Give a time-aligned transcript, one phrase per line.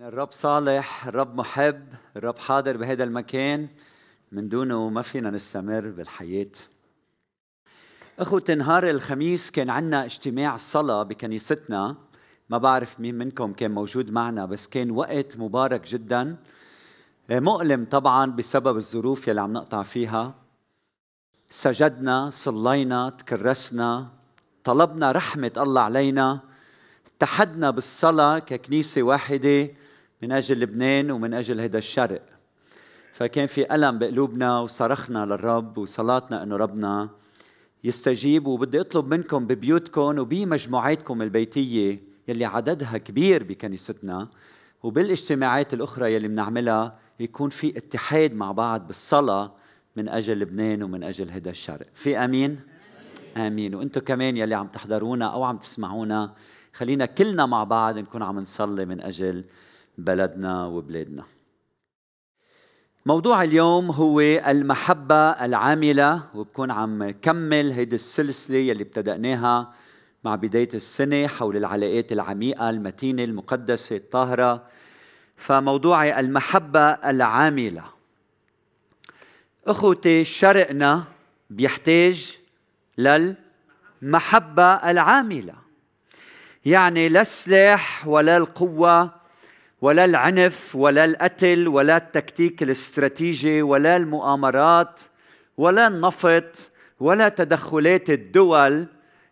[0.00, 3.68] الرب صالح الرب محب الرب حاضر بهذا المكان
[4.32, 6.50] من دونه ما فينا نستمر بالحياة.
[8.18, 11.96] أخوتي نهار الخميس كان عنا اجتماع صلاة بكنيستنا.
[12.48, 16.36] ما بعرف مين منكم كان موجود معنا بس كان وقت مبارك جدا.
[17.30, 20.34] مؤلم طبعا بسبب الظروف يلي عم نقطع فيها.
[21.50, 24.08] سجدنا صلينا تكرسنا
[24.64, 26.40] طلبنا رحمة الله علينا.
[27.16, 29.68] اتحدنا بالصلاة ككنيسة واحدة.
[30.22, 32.22] من أجل لبنان ومن أجل هذا الشرق
[33.12, 37.08] فكان في ألم بقلوبنا وصرخنا للرب وصلاتنا أنه ربنا
[37.84, 44.28] يستجيب وبدي أطلب منكم ببيوتكم وبمجموعاتكم البيتية يلي عددها كبير بكنيستنا
[44.82, 49.52] وبالاجتماعات الأخرى يلي بنعملها يكون في اتحاد مع بعض بالصلاة
[49.96, 52.60] من أجل لبنان ومن أجل هذا الشرق في أمين؟
[53.36, 53.74] آمين.
[53.74, 56.34] وأنتم كمان يلي عم تحضرونا أو عم تسمعونا
[56.72, 59.44] خلينا كلنا مع بعض نكون عم نصلي من أجل
[59.98, 61.24] بلدنا وبلادنا.
[63.06, 69.72] موضوع اليوم هو المحبة العاملة وبكون عم كمل هيدي السلسلة يلي ابتدأناها
[70.24, 74.66] مع بداية السنة حول العلاقات العميقة المتينة المقدسة الطاهرة.
[75.36, 77.84] فموضوعي المحبة العاملة.
[79.66, 81.04] أخوتي شرقنا
[81.50, 82.38] بيحتاج
[82.98, 85.54] للمحبة العاملة.
[86.64, 89.17] يعني لا السلاح ولا القوة
[89.80, 95.00] ولا العنف ولا القتل ولا التكتيك الاستراتيجي ولا المؤامرات
[95.56, 98.86] ولا النفط ولا تدخلات الدول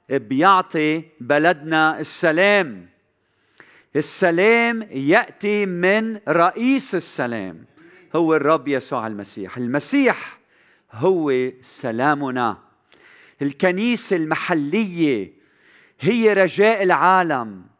[0.08, 2.88] بيعطي بلدنا السلام.
[3.96, 7.64] السلام يأتي من رئيس السلام
[8.16, 9.56] هو الرب يسوع المسيح.
[9.56, 10.38] المسيح
[10.92, 12.58] هو سلامنا.
[13.42, 15.32] الكنيسة المحلية
[16.00, 17.75] هي رجاء العالم.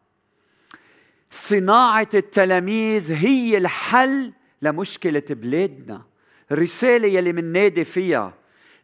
[1.31, 6.05] صناعة التلاميذ هي الحل لمشكلة بلادنا.
[6.51, 8.33] الرسالة يلي مننادي فيها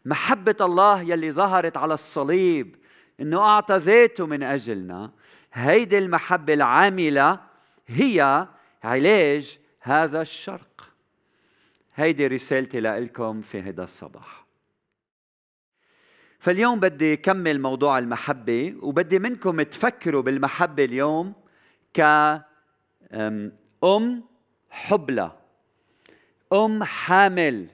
[0.05, 2.75] محبة الله يلي ظهرت على الصليب
[3.19, 5.11] إنه أعطى ذاته من أجلنا.
[5.53, 7.39] هيدي المحبة العاملة
[7.87, 8.47] هي
[8.83, 10.89] علاج هذا الشرق.
[11.95, 14.45] هيدي رسالتي لكم في هذا الصباح.
[16.39, 21.42] فاليوم بدي كمل موضوع المحبة وبدي منكم تفكروا بالمحبة اليوم
[21.93, 23.53] كأم
[24.69, 25.31] حبلى.
[26.53, 27.67] أم حامل.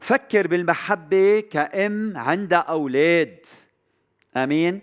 [0.00, 3.46] فكر بالمحبة كأم عندها أولاد.
[4.36, 4.80] آمين؟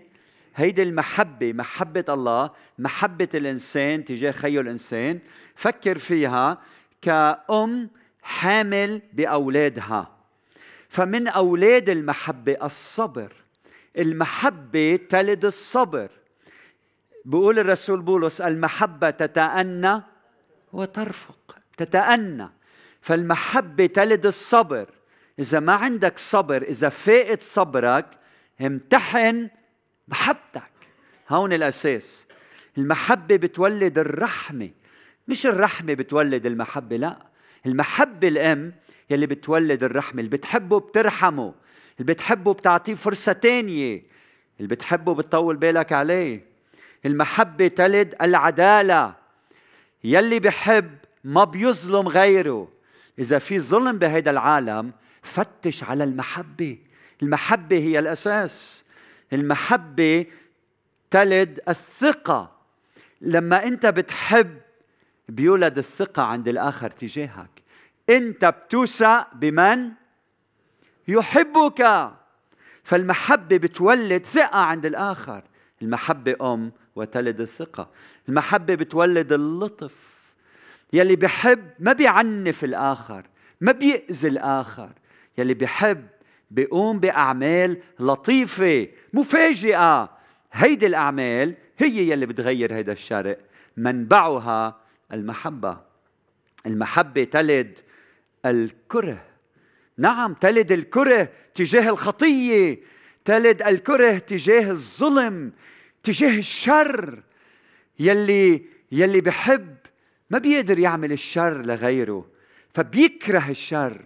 [0.55, 5.19] هيدي المحبة محبة الله محبة الإنسان تجاه خيه الإنسان.
[5.55, 6.61] فكر فيها
[7.01, 7.89] كأم
[8.21, 10.15] حامل بأولادها.
[10.89, 13.33] فمن أولاد المحبة الصبر.
[13.97, 16.09] المحبة تلد الصبر.
[17.25, 20.01] بيقول الرسول بولس المحبة تتأنى
[20.73, 21.55] وترفق.
[21.77, 22.49] تتأنى.
[23.01, 24.89] فالمحبة تلد الصبر.
[25.39, 28.05] إذا ما عندك صبر إذا فائت صبرك
[28.61, 29.49] امتحن
[30.07, 30.71] محبتك.
[31.29, 32.25] هون الأساس.
[32.77, 34.69] المحبة بتولد الرحمة.
[35.27, 37.17] مش الرحمة بتولد المحبة لا.
[37.65, 38.73] المحبة الأم
[39.09, 40.19] يلي بتولد الرحمة.
[40.19, 41.53] اللي بتحبه بترحمه.
[41.99, 44.03] اللي بتحبه بتعطيه فرصة تانية.
[44.59, 46.48] اللي بتحبه بتطول بالك عليه.
[47.05, 49.15] المحبة تلد العدالة.
[50.03, 52.67] يلي بحب ما بيظلم غيره.
[53.19, 56.77] إذا في ظلم بهذا العالم فتش على المحبة.
[57.23, 58.83] المحبة هي الأساس.
[59.33, 60.25] المحبة
[61.11, 62.51] تلد الثقة.
[63.21, 64.57] لما أنت بتحب
[65.29, 67.49] بيولد الثقة عند الآخر تجاهك.
[68.09, 69.91] أنت بتوثق بمن؟
[71.07, 72.11] يحبك.
[72.83, 75.43] فالمحبة بتولد ثقة عند الآخر.
[75.81, 77.89] المحبة أم وتلد الثقة.
[78.29, 80.19] المحبة بتولد اللطف.
[80.93, 83.25] يلي بحب ما بيعنف الآخر
[83.61, 84.89] ما بيأذي الآخر.
[85.37, 86.07] يلي بحب
[86.51, 90.09] بيقوم بأعمال لطيفة مفاجئه
[90.51, 93.39] هيدي الأعمال هي يلي بتغير هيدا الشرق.
[93.77, 94.79] منبعها
[95.13, 95.77] المحبة.
[96.65, 97.79] المحبة تلد
[98.45, 99.25] الكره.
[99.97, 102.79] نعم تلد الكره تجاه الخطية
[103.25, 105.51] تلد الكره تجاه الظلم.
[106.03, 107.23] تجاه الشر
[107.99, 109.75] يلي يلي بحب
[110.29, 112.25] ما بيقدر يعمل الشر لغيره.
[112.73, 114.05] فبيكره الشر.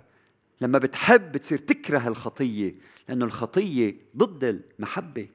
[0.62, 2.76] لما بتحب بتصير تكره الخطية
[3.10, 5.28] لأنه الخطية ضد المحبة.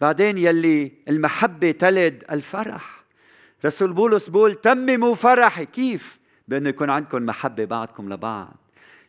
[0.00, 3.04] بعدين يلي المحبة تلد الفرح.
[3.64, 5.66] رسول بولس بيقول تمموا فرحي.
[5.66, 6.18] كيف؟
[6.48, 8.56] بأنه يكون عندكم محبة بعضكم لبعض.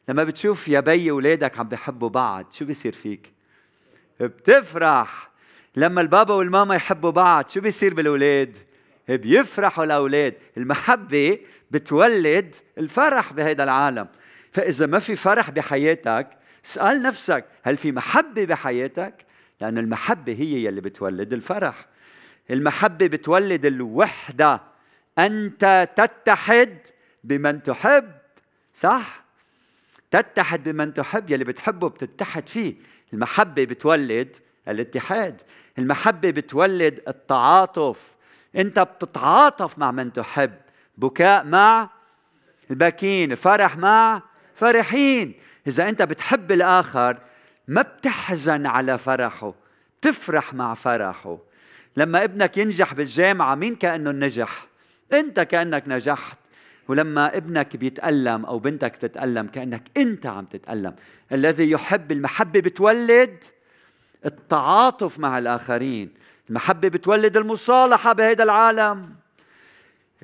[0.09, 3.33] لما بتشوف يا بي أولادك عم بيحبوا بعض شو بيصير فيك؟
[4.19, 5.30] بتفرح.
[5.75, 8.57] لما البابا والماما يحبوا بعض شو بيصير بالأولاد؟
[9.09, 11.39] بيفرحوا الاولاد المحبة
[11.71, 14.07] بتولد الفرح بهذا العالم.
[14.51, 16.27] فإذا ما في فرح بحياتك
[16.65, 19.25] اسأل نفسك هل في محبة بحياتك؟
[19.61, 21.85] لأن المحبة هي يلي بتولد الفرح.
[22.51, 24.61] المحبة بتولد الوحدة.
[25.19, 26.77] أنت تتحد
[27.23, 28.11] بمن تحب
[28.73, 29.23] صح؟
[30.11, 32.75] تتحد بمن تحب يلي بتحبه بتتحد فيه.
[33.13, 35.41] المحبة بتولد الاتحاد.
[35.79, 38.15] المحبة بتولد التعاطف.
[38.55, 40.53] أنت بتتعاطف مع من تحب.
[40.97, 41.89] بكاء مع
[42.71, 44.21] الباكين فرح مع
[44.55, 45.33] فرحين.
[45.67, 47.17] إذا أنت بتحب الآخر
[47.67, 49.53] ما بتحزن على فرحه.
[50.01, 51.37] بتفرح مع فرحه.
[51.97, 54.67] لما ابنك ينجح بالجامعة مين كأنه نجح؟
[55.13, 56.37] انت كأنك نجحت.
[56.87, 60.95] ولما ابنك بيتألم أو بنتك بتتألم كأنك أنت عم تتألم.
[61.31, 63.43] الذي يحب المحبة بتولد
[64.25, 66.13] التعاطف مع الآخرين.
[66.49, 69.15] المحبة بتولد المصالحة بهذا العالم.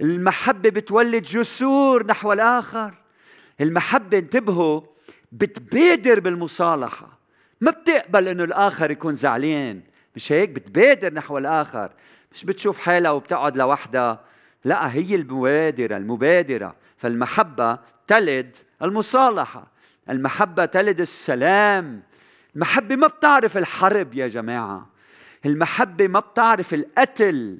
[0.01, 2.93] المحبة بتولد جسور نحو الآخر.
[3.61, 4.81] المحبة انتبهوا
[5.31, 7.19] بتبادر بالمصالحة.
[7.61, 9.81] ما بتقبل إنه الآخر يكون زعلان.
[10.15, 11.91] مش هيك؟ بتبادر نحو الآخر.
[12.33, 14.19] مش بتشوف حالها وبتقعد لوحدها.
[14.65, 16.75] لا هي المبادرة المبادرة.
[16.97, 19.67] فالمحبة تلد المصالحة.
[20.09, 22.03] المحبة تلد السلام.
[22.57, 24.89] المحبة ما بتعرف الحرب يا جماعة.
[25.45, 27.57] المحبة ما بتعرف القتل.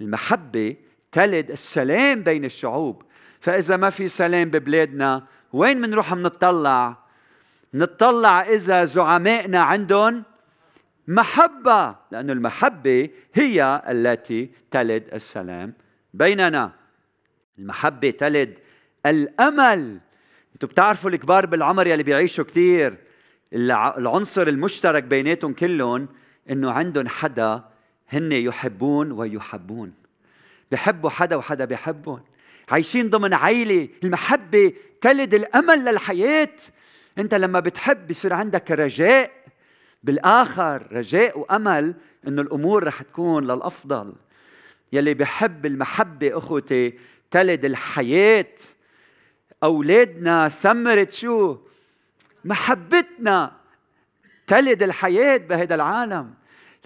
[0.00, 0.76] المحبة
[1.12, 3.02] تلد السلام بين الشعوب.
[3.40, 6.96] فإذا ما في سلام ببلادنا وين منروح منطلع؟
[7.74, 10.24] نطلع إذا زعمائنا عندهم
[11.08, 15.74] محبة لأن المحبة هي التي تلد السلام
[16.14, 16.72] بيننا.
[17.58, 18.58] المحبة تلد
[19.06, 20.00] الأمل.
[20.54, 23.07] أنتوا بتعرفوا الكبار بالعمر يلي بيعيشوا كثير
[23.52, 26.08] العنصر المشترك بيناتهم كلهم
[26.50, 27.64] إنه عندهم حدا
[28.08, 29.92] هن يحبون ويحبون.
[30.72, 32.20] بحبوا حدا وحدا بحبهم.
[32.70, 36.56] عايشين ضمن عيلة المحبة تلد الأمل للحياة.
[37.18, 39.30] أنت لما بتحب بيصير عندك رجاء.
[40.02, 41.94] بالآخر رجاء وأمل
[42.26, 44.14] إنه الأمور رح تكون للأفضل.
[44.92, 46.98] يلي بحب المحبة أخوتي
[47.30, 48.54] تلد الحياة.
[49.62, 51.56] أولادنا ثمرة شو؟
[52.44, 53.52] محبتنا
[54.46, 56.34] تلد الحياة بهذا العالم.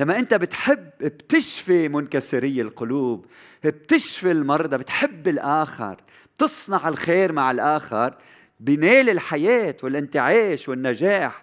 [0.00, 3.26] لما انت بتحب بتشفي منكسري القلوب
[3.64, 5.96] بتشفي المرضى بتحب الآخر
[6.38, 8.14] تصنع الخير مع الآخر
[8.60, 11.43] بنال الحياة والانتعاش والنجاح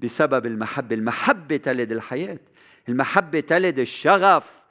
[0.00, 0.94] بسبب المحبة.
[0.96, 2.38] المحبة تلد الحياة.
[2.88, 4.62] المحبة تلد الشغف.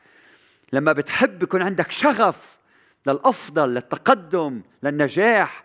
[0.74, 2.58] لما بتحب يكون عندك شغف
[3.08, 5.64] للأفضل للتقدم للنجاح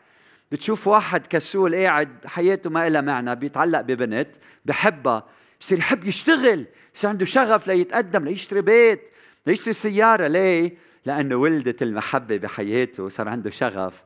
[0.52, 5.26] بتشوف واحد كسول قاعد حياته ما إلها معنى بيتعلق ببنت بحبها
[5.60, 9.10] بصير يحب يشتغل بصير عنده شغف ليتقدم ليشتري بيت
[9.46, 10.76] ليشتري سيارة ليه؟
[11.06, 14.04] لأنه ولدت المحبة بحياته صار عنده شغف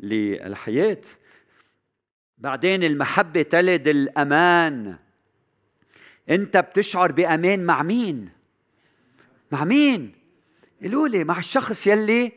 [0.00, 1.02] للحياة
[2.38, 4.96] بعدين المحبة تلد الأمان
[6.30, 8.28] أنت بتشعر بأمان مع مين؟
[9.52, 10.12] مع مين؟
[10.82, 12.32] قولوا لي مع الشخص يلي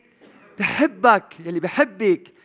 [0.58, 2.35] بحبك يلي بحبك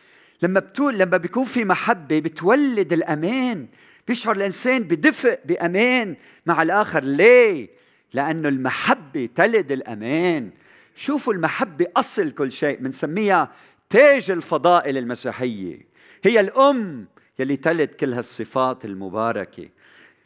[0.41, 3.67] لما بتقول لما بيكون في محبة بتولد الأمان.
[4.07, 6.15] بيشعر الإنسان بدفء بأمان
[6.45, 7.03] مع الآخر.
[7.03, 7.69] ليه؟
[8.13, 10.51] لأنه المحبة تلد الأمان.
[10.95, 13.51] شوفوا المحبة أصل كل شيء بنسميها
[13.89, 15.87] تاج الفضائل المسيحية.
[16.23, 17.07] هي الأم
[17.39, 19.69] يلي تلد كل هالصفات المباركة.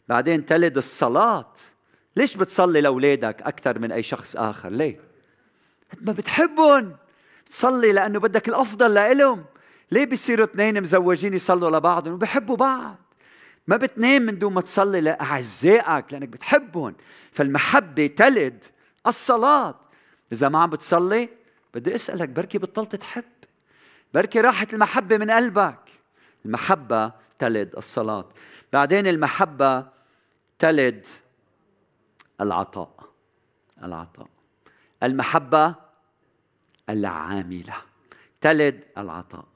[0.08, 1.52] بعدين تلد الصلاة.
[2.16, 5.00] ليش بتصلي لأولادك أكثر من أي شخص آخر؟ ليه؟
[6.00, 6.96] ما بتحبهم.
[7.46, 9.44] بتصلي لأنه بدك الأفضل لإلهم.
[9.90, 12.96] ليه بيصيروا اثنين مزوجين يصلوا لبعضهم وبحبوا بعض؟
[13.66, 16.94] ما بتنام من دون ما تصلي لأعزائك لأنك بتحبهم.
[17.32, 18.64] فالمحبة تلد
[19.06, 19.80] الصلاة.
[20.32, 21.28] إذا ما عم بتصلي
[21.74, 23.24] بدي أسألك بركي بطلت تحب؟
[24.14, 25.78] بركي راحت المحبة من قلبك.
[26.44, 28.28] المحبة تلد الصلاة.
[28.72, 29.86] بعدين المحبة
[30.58, 31.06] تلد
[32.40, 33.10] العطاء.
[33.82, 34.28] العطاء.
[35.02, 35.74] المحبة
[36.88, 37.74] العاملة.
[38.40, 39.55] تلد العطاء.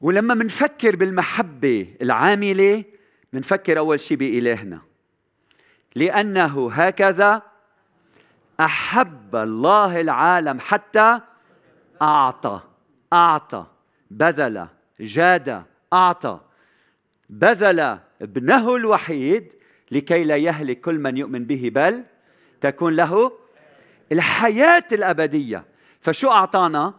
[0.00, 2.84] ولما منفكر بالمحبة العاملة
[3.32, 4.80] منفكر أول شيء بإلهنا.
[5.94, 7.42] لأنه هكذا
[8.60, 11.20] أحب الله العالم حتى
[12.02, 12.60] أعطى
[13.12, 13.66] أعطى
[14.10, 14.66] بذل
[15.00, 16.40] جاد أعطى.
[17.30, 19.52] بذل ابنه الوحيد
[19.90, 22.04] لكي لا يهلك كل من يؤمن به بل
[22.60, 23.32] تكون له
[24.12, 25.64] الحياة الأبدية.
[26.00, 26.94] فشو أعطانا؟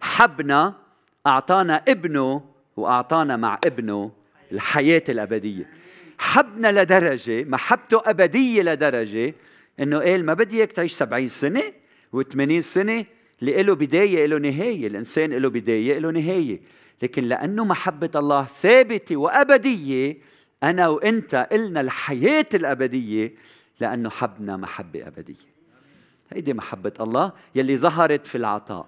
[0.00, 0.79] حبنا
[1.26, 2.44] أعطانا ابنه
[2.76, 4.12] وأعطانا مع ابنه
[4.52, 5.70] الحياة الأبدية.
[6.18, 9.34] حبنا لدرجة محبته أبدية لدرجة
[9.80, 11.62] إنه قال ما بدي إياك تعيش سبعين سنة
[12.16, 13.04] و80 سنة
[13.40, 14.86] اللي له بداية له نهاية.
[14.86, 16.60] الإنسان له بداية له نهاية.
[17.02, 20.16] لكن لأنه محبة الله ثابتة وأبدية
[20.62, 23.34] أنا وأنت إلنا الحياة الأبدية
[23.80, 25.50] لأنه حبنا محبة أبدية.
[26.32, 28.86] هيدي محبة الله يلي ظهرت في العطاء.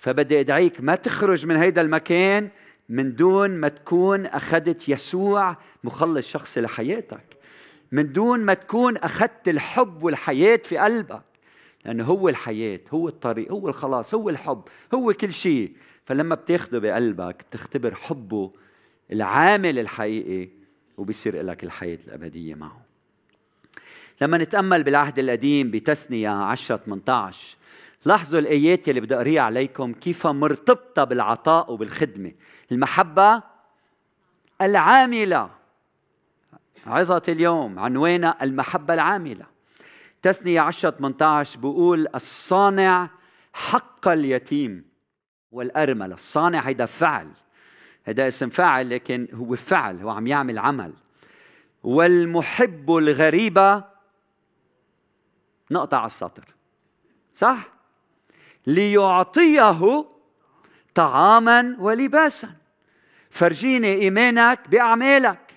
[0.00, 2.48] فبدي أدعيك ما تخرج من هيدا المكان
[2.88, 7.24] من دون ما تكون أخذت يسوع مخلص شخصي لحياتك.
[7.92, 11.22] من دون ما تكون أخذت الحب والحياة في قلبك.
[11.84, 14.62] لأنه هو الحياة هو الطريق هو الخلاص هو الحب
[14.94, 15.72] هو كل شيء.
[16.04, 18.52] فلما بتاخده بقلبك بتختبر حبه
[19.12, 20.48] العامل الحقيقي
[20.96, 22.82] وبيصير لك الحياة الأبدية معه.
[24.20, 27.56] لما نتأمل بالعهد القديم بتثنية 10 18
[28.04, 32.32] لاحظوا الآيات اللي بدي أقريها عليكم كيف مرتبطة بالعطاء وبالخدمة.
[32.72, 33.42] المحبة
[34.60, 35.50] العاملة.
[36.86, 39.46] عظة اليوم عنوانها المحبة العاملة.
[40.22, 43.10] تثنية 10 18 بقول الصانع
[43.52, 44.84] حق اليتيم
[45.52, 46.14] والأرملة.
[46.14, 47.28] الصانع هيدا فعل.
[48.04, 50.92] هذا اسم فاعل لكن هو فعل هو عم يعمل عمل.
[51.82, 53.84] والمحب الغريبة
[55.70, 56.44] نقطع السطر.
[57.34, 57.79] صح؟
[58.66, 60.06] ليعطيه
[60.94, 62.50] طعاما ولباسا.
[63.30, 65.52] فرجيني إيمانك بأعمالك.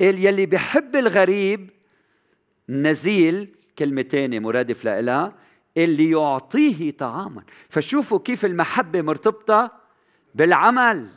[0.00, 1.70] يلي بحب الغريب
[2.68, 5.34] نزيل كلمة تانية مرادف لها
[5.76, 7.42] اللي يعطيه طعاما.
[7.68, 9.72] فشوفوا كيف المحبة مرتبطة
[10.34, 11.08] بالعمل.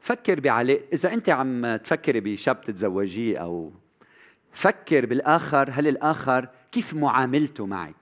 [0.00, 0.84] فكر بعلاقة.
[0.92, 3.72] إذا أنت عم تفكري بشاب تتزوجيه أو
[4.52, 7.94] فكر بالآخر هل الآخر كيف معاملته معك؟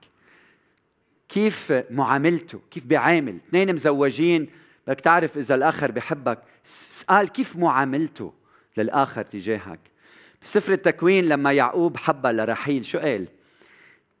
[1.29, 4.49] كيف معاملته؟ كيف بيعامل اثنين مزوجين
[4.87, 6.39] بدك تعرف إذا الآخر بحبك.
[6.65, 8.33] اسأل كيف معاملته
[8.77, 9.79] للآخر تجاهك؟
[10.43, 13.27] بسفر التكوين لما يعقوب حبها لرحيل شو قال؟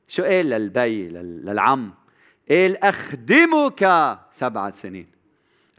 [0.07, 1.93] شو قال للبي للعم؟
[2.49, 5.07] قال أخدمك سبعة سنين.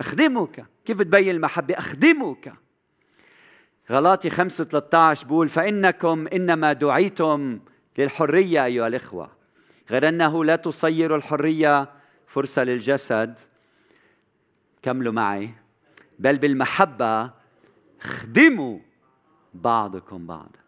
[0.01, 2.53] أخدمك؟ كيف تبين المحبة؟ أخدمك.
[3.91, 7.61] غلاطي 5 13 بقول فإنكم إنما دعيتم
[7.99, 9.31] للحرية أيها الإخوة.
[9.91, 11.89] غير أنه لا تصير الحرية
[12.27, 13.39] فرصة للجسد.
[14.83, 15.55] كملوا معي.
[16.19, 17.31] بل بالمحبة
[18.01, 18.79] خدموا
[19.55, 20.63] بعضكم بعضا.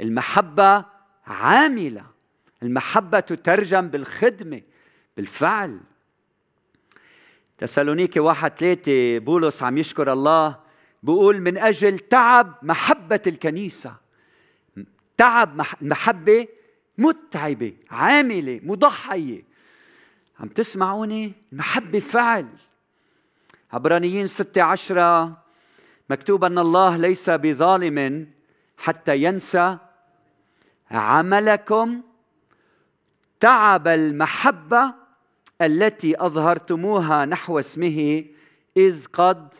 [0.00, 0.84] المحبة
[1.26, 2.04] عاملة.
[2.62, 4.62] المحبة تترجم بالخدمة
[5.16, 5.80] بالفعل.
[7.58, 10.61] تسالونيكي واحد ثلاثة بولس عم يشكر الله
[11.02, 13.94] بقول من أجل تعب محبة الكنيسة.
[15.16, 16.48] تعب محبة
[16.98, 19.44] متعبة عاملة مضحية.
[20.40, 22.48] عم تسمعوني؟ المحبة فعل.
[23.72, 25.42] عبرانيين ستة عشرة
[26.10, 28.28] مكتوب أن الله ليس بظالم
[28.76, 29.78] حتى ينسى
[30.90, 32.02] عملكم
[33.40, 34.94] تعب المحبة
[35.60, 38.24] التي أظهرتموها نحو اسمه
[38.76, 39.54] إذ قد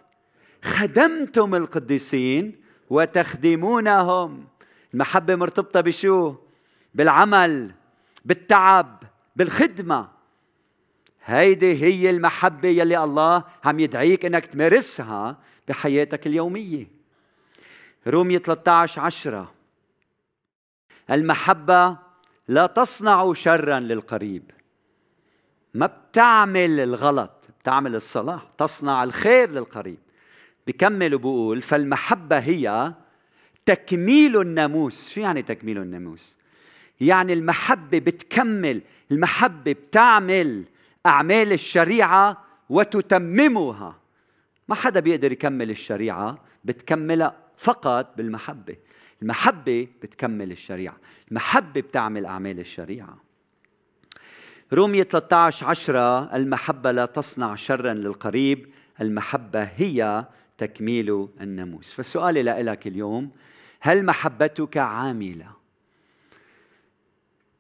[0.64, 4.47] خدمتم القديسين وتخدمونهم.
[4.95, 6.35] المحبة مرتبطة بشو؟
[6.95, 7.75] بالعمل
[8.25, 9.02] بالتعب
[9.37, 10.09] بالخدمة.
[11.25, 15.38] هيدي هي المحبة يلي الله عم يدعيك إنك تمارسها
[15.69, 16.87] بحياتك اليومية.
[18.07, 19.52] رومية 13 عشرة.
[21.11, 21.97] المحبة
[22.49, 24.50] لا تصنع شرا للقريب.
[25.75, 30.01] ما بتعمل الغلط بتعمل الصلاح تصنع الخير للقريب.
[30.66, 32.95] بكمل وبقول فالمحبة هي
[33.66, 35.11] تكميل الناموس.
[35.11, 36.37] شو يعني تكميل الناموس؟
[37.00, 40.64] يعني المحبة بتكمل المحبة بتعمل
[41.07, 43.99] أعمال الشريعة وتتممها.
[44.69, 48.76] ما حدا بيقدر يكمل الشريعة بتكملها فقط بالمحبة.
[49.23, 50.97] المحبة بتكمل الشريعة.
[51.31, 53.19] المحبة بتعمل أعمال الشريعة.
[54.73, 58.73] رومية 13 عشرة المحبة لا تصنع شرا للقريب.
[59.00, 60.26] المحبة هي
[60.59, 61.92] تكميل الناموس.
[61.92, 63.30] فسؤالي لك اليوم
[63.80, 65.52] هل محبتك عاملة؟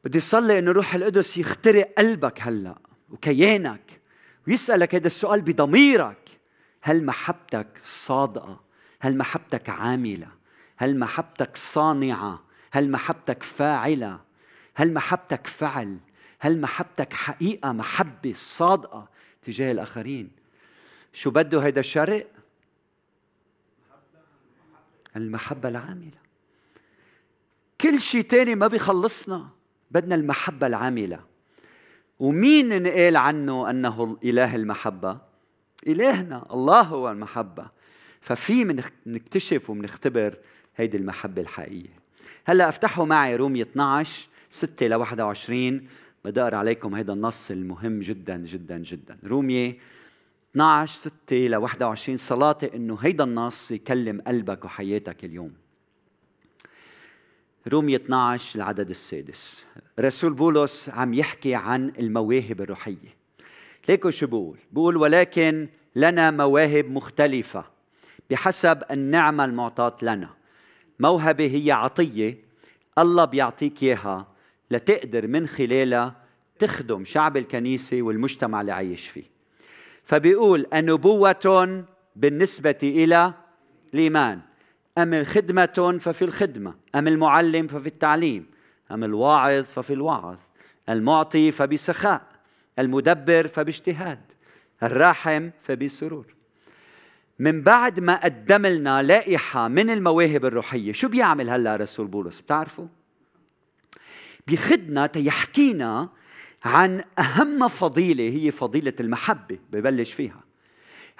[0.04, 2.78] بدي صلي إنه روح القدس يخترق قلبك هلأ
[3.10, 4.00] وكيانك
[4.48, 6.28] ويسألك هذا السؤال بضميرك.
[6.82, 8.60] هل محبتك صادقة؟
[9.00, 10.28] هل محبتك عاملة؟
[10.76, 14.20] هل محبتك صانعة؟ هل محبتك فاعلة؟
[14.74, 15.98] هل محبتك فعل؟
[16.40, 19.08] هل محبتك حقيقة محبة صادقة
[19.42, 20.30] تجاه الآخرين؟
[21.12, 22.26] شو بده هيدا الشرق؟
[25.16, 26.22] المحبة العاملة.
[27.80, 29.48] كل شيء تاني ما بيخلصنا
[29.90, 31.20] بدنا المحبة العاملة.
[32.18, 35.18] ومين نقال عنه أنه إله المحبة؟
[35.86, 37.66] إلهنا الله هو المحبة.
[38.20, 40.38] ففي نكتشف ومنختبر
[40.76, 42.02] هيدي المحبة الحقيقية.
[42.44, 45.86] هلأ افتحوا معي رومية 12 6 ل 21
[46.24, 49.18] بدي أقرأ عليكم هذا النص المهم جدا جدا جدا.
[49.24, 49.78] رومية
[50.52, 55.52] 12 6 ل 21 صلاتي إنه هيدا النص يكلم قلبك وحياتك اليوم.
[57.68, 59.64] رومية 12 العدد السادس.
[60.00, 63.16] رسول بولس عم يحكي عن المواهب الروحية.
[63.88, 67.64] ليكو شو بقول؟ بقول ولكن لنا مواهب مختلفة
[68.30, 70.30] بحسب النعمة المعطاة لنا.
[71.00, 72.38] موهبة هي عطية
[72.98, 74.26] الله بيعطيك إياها
[74.70, 76.22] لتقدر من خلالها
[76.58, 79.31] تخدم شعب الكنيسة والمجتمع اللي عايش فيه.
[80.04, 81.84] فبيقول النبوة
[82.16, 83.34] بالنسبة إلى
[83.94, 84.40] الإيمان.
[84.98, 88.46] أم الخدمة ففي الخدمة أم المعلم ففي التعليم
[88.90, 90.38] أم الواعظ ففي الوعظ
[90.88, 92.22] المعطي فبسخاء
[92.78, 94.18] المدبر فباجتهاد
[94.82, 96.26] الراحم فبسرور.
[97.38, 102.86] من بعد ما قدم لنا لائحة من المواهب الروحية شو بيعمل هلا رسول بولس؟ بتعرفوا؟
[104.46, 106.08] بيخدنا تيحكينا
[106.64, 110.40] عن أهم فضيلة هي فضيلة المحبة ببلش فيها.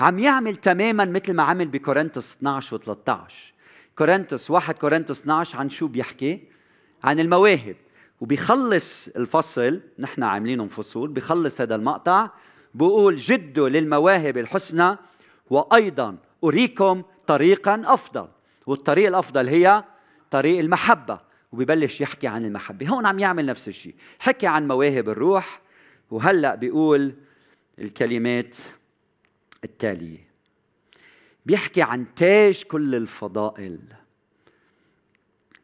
[0.00, 3.52] عم يعمل تماما مثل ما عمل بكورنثوس 12 و 13
[3.96, 6.48] كورنثوس 1 كورنثوس 12 عن شو بيحكي؟
[7.04, 7.76] عن المواهب.
[8.20, 12.30] وبيخلص الفصل نحن عاملينهم فصول بيخلص هذا المقطع
[12.74, 14.96] بقول جدوا للمواهب الحسنى
[15.50, 18.28] وأيضا أريكم طريقا أفضل.
[18.66, 19.84] والطريق الأفضل هي
[20.30, 21.31] طريق المحبة.
[21.52, 22.88] وبيبلش يحكي عن المحبة.
[22.88, 23.94] هون عم يعمل نفس الشيء.
[24.18, 25.60] حكي عن مواهب الروح
[26.10, 27.14] وهلأ بيقول
[27.78, 28.56] الكلمات
[29.64, 30.28] التالية.
[31.46, 33.78] بيحكي عن تاج كل الفضائل.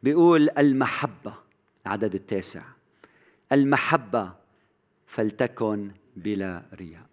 [0.03, 1.33] بيقول المحبة
[1.85, 2.63] العدد التاسع.
[3.51, 4.33] المحبة
[5.07, 7.09] فلتكن بلا رياء.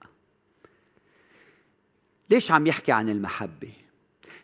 [2.31, 3.73] ليش عم يحكي عن المحبة؟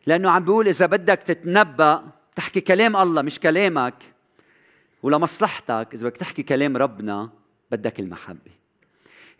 [0.06, 4.11] لأنه عم بيقول إذا بدك تتنبأ تحكي كلام الله مش كلامك.
[5.02, 7.30] ولمصلحتك إذا بدك تحكي كلام ربنا
[7.70, 8.52] بدك المحبة.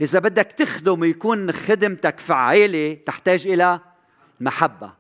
[0.01, 3.81] إذا بدك تخدم ويكون خدمتك فعالة تحتاج إلى
[4.41, 4.93] محبة.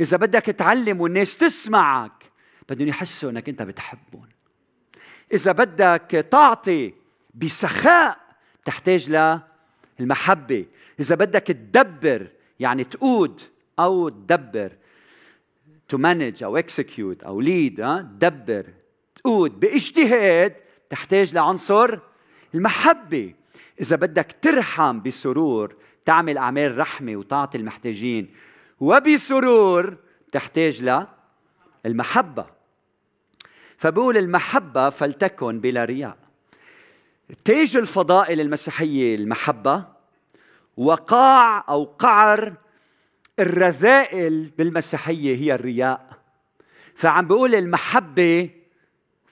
[0.00, 2.24] إذا بدك تعلم والناس تسمعك
[2.68, 4.28] بدهم يحسوا أنك أنت بتحبهم.
[5.32, 6.94] إذا بدك تعطي
[7.34, 8.20] بسخاء
[8.64, 9.40] تحتاج
[10.00, 10.66] للمحبة
[11.00, 12.26] إذا بدك تدبر
[12.60, 13.40] يعني تقود
[13.78, 14.72] أو تدبر.
[15.92, 18.83] To manage أو execute أو lead تدبر.
[19.24, 20.54] تقود باجتهاد
[20.90, 21.98] تحتاج لعنصر
[22.54, 23.34] المحبة.
[23.80, 28.34] إذا بدك ترحم بسرور تعمل أعمال رحمة وتعطي المحتاجين
[28.80, 29.96] وبسرور
[30.32, 31.06] تحتاج
[31.84, 32.46] للمحبه
[33.76, 36.16] فبقول المحبة فلتكن بلا رياء.
[37.44, 39.84] تاج الفضائل المسيحية المحبة
[40.76, 42.54] وقاع أو قعر
[43.38, 46.18] الرذائل بالمسيحية هي الرياء.
[46.94, 48.50] فعم بيقول المحبة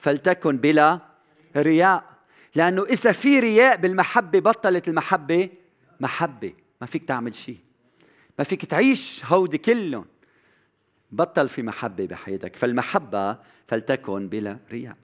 [0.03, 0.99] فلتكن بلا
[1.57, 2.03] رياء.
[2.55, 5.49] لأنه إذا في رياء بالمحبة بطلت المحبة
[5.99, 6.53] محبة.
[6.81, 7.57] ما فيك تعمل شيء
[8.39, 10.05] ما فيك تعيش هودي كلهم.
[11.11, 12.55] بطل في محبة بحياتك.
[12.55, 13.37] فالمحبة
[13.67, 14.95] فلتكن بلا رياء.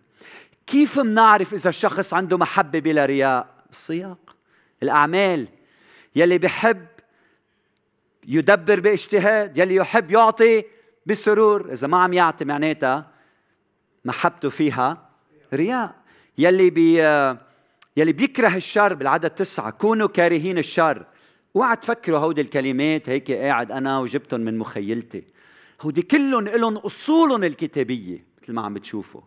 [0.68, 4.36] كيف منعرف إذا الشخص عنده محبة بلا رياء؟ السياق
[4.84, 5.48] الأعمال.
[6.16, 6.88] يلي بحب
[8.28, 10.64] يدبر باجتهاد يلي يحب يعطي
[11.06, 11.74] بسرور.
[11.74, 13.19] إذا ما عم يعطي معناتها
[14.06, 15.10] محبته فيها
[15.54, 15.96] رياء.
[16.38, 17.00] يلي بي
[17.98, 21.06] يلي بيكره الشر بالعدد تسعة كونوا كارهين الشر.
[21.56, 25.24] اوعى تفكروا هودي الكلمات هيك قاعد أنا وجبتهم من مخيلتي.
[25.82, 29.22] هودي كلهم لهم أصولهم الكتابية مثل ما عم بتشوفوا.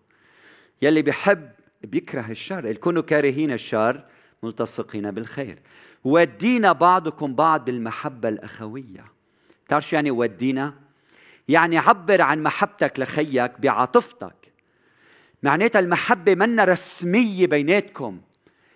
[0.83, 1.51] يلي بيحب
[1.83, 4.05] بيكره الشر كونوا كارهين الشر
[4.43, 5.59] ملتصقين بالخير.
[6.05, 9.05] ودينا بعضكم بعض بالمحبة الأخوية.
[9.67, 10.75] بتعرف شو يعني ودينا؟
[11.49, 14.42] يعني عبر عن محبتك لخيك بعاطفتك
[15.43, 18.21] معناتها المحبة منا رسمية بيناتكم.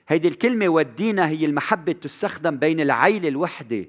[0.09, 3.85] هيدي الكلمة ودينا هي المحبة تستخدم بين العيلة الوحدة.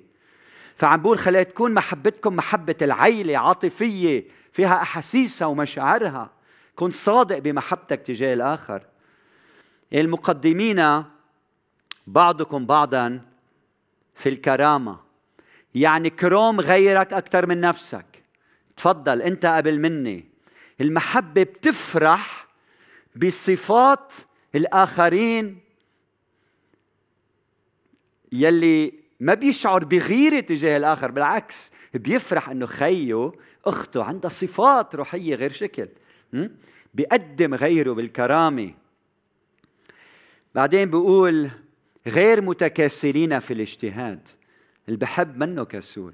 [0.76, 6.30] فعم بقول خلي تكون محبتكم محبة العيلة عاطفية فيها أحاسيسها ومشاعرها.
[6.76, 8.86] كن صادق بمحبتك تجاه الآخر.
[9.94, 11.04] المقدمين
[12.08, 13.22] بعضكم بعضا
[14.16, 15.00] في الكرامة.
[15.76, 18.06] يعني كروم غيرك أكثر من نفسك.
[18.76, 20.26] تفضل أنت قبل مني.
[20.82, 22.47] المحبة بتفرح
[23.18, 24.14] بصفات
[24.56, 25.60] الآخرين
[28.32, 33.32] يلي ما بيشعر بغيرة تجاه الآخر بالعكس بيفرح أنه خيه
[33.66, 35.88] أخته عندها صفات روحية غير شكل
[36.94, 38.74] بيقدم غيره بالكرامة.
[40.56, 41.50] بعدين بيقول
[42.08, 44.30] غير متكاسلين في الاجتهاد
[44.88, 46.14] اللي بحب منه كسول.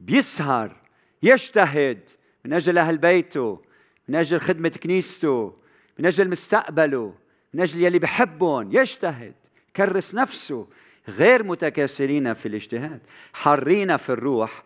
[0.00, 0.76] بيسهر
[1.22, 2.10] يجتهد
[2.44, 3.62] من أجل أهل بيته
[4.08, 5.61] من أجل خدمة كنيسته.
[5.98, 7.14] من أجل مستقبله
[7.54, 9.34] من أجل يلي بحبهم يجتهد
[9.76, 10.66] كرس نفسه.
[11.08, 13.00] غير متكاسلين في الاجتهاد
[13.32, 14.64] حارين في الروح.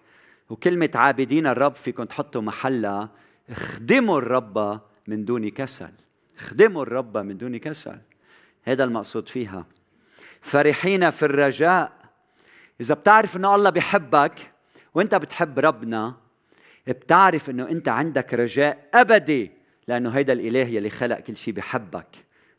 [0.50, 3.10] وكلمة عابدين الرب فيكم تحطوا محلها.
[3.50, 5.92] اخدموا الرب من دون كسل.
[6.38, 7.98] اخدموا الرب من دون كسل.
[8.62, 9.66] هذا المقصود فيها.
[10.40, 11.92] فرحين في الرجاء.
[12.80, 14.52] إذا بتعرف إنه الله بيحبك
[14.94, 16.14] وأنت بتحب ربنا
[16.86, 19.55] بتعرف إنه أنت عندك رجاء أبدي.
[19.88, 22.06] لأنه هيدا الإله يلي خلق كل شيء بحبك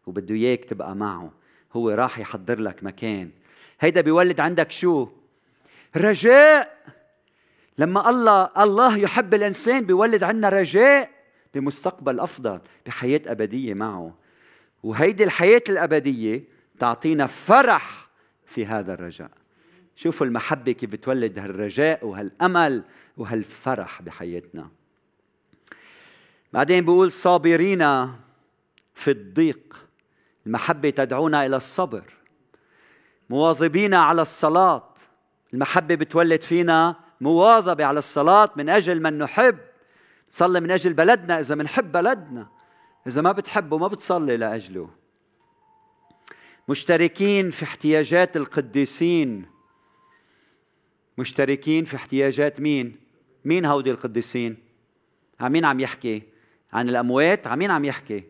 [0.07, 1.31] وبده إياك تبقى معه.
[1.73, 3.29] هو راح يحضر لك مكان.
[3.79, 5.07] هيدا بيولد عندك شو؟
[5.95, 6.77] رجاء.
[7.77, 11.09] لما الله الله يحب الإنسان بيولد عنا رجاء
[11.53, 14.15] بمستقبل أفضل بحياة أبدية معه.
[14.83, 16.43] وهيدي الحياة الأبدية
[16.79, 18.09] تعطينا فرح
[18.45, 19.31] في هذا الرجاء.
[19.95, 22.83] شوفوا المحبة كيف بتولد هالرجاء وهالأمل
[23.17, 24.69] وهالفرح بحياتنا.
[26.53, 27.79] بعدين بيقول صابرين
[28.95, 29.87] في الضيق
[30.45, 32.03] المحبة تدعونا إلى الصبر.
[33.29, 34.93] مواظبين على الصلاة
[35.53, 39.57] المحبة بتولد فينا مواظبة على الصلاة من أجل من نحب.
[40.31, 42.47] تصلي من أجل بلدنا إذا بنحب بلدنا
[43.07, 44.89] إذا ما بتحبه ما بتصلي لأجله.
[46.69, 49.45] مشتركين في احتياجات القديسين.
[51.17, 52.99] مشتركين في احتياجات مين؟
[53.45, 54.57] مين هودي القديسين؟
[55.39, 56.36] عن مين عم يحكي؟
[56.73, 58.23] عن الأموات عن مين عم يحكي؟